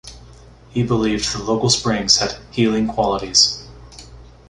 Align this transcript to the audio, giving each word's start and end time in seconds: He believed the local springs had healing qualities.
He 0.71 0.81
believed 0.81 1.31
the 1.31 1.43
local 1.43 1.69
springs 1.69 2.17
had 2.17 2.33
healing 2.49 2.87
qualities. 2.87 3.67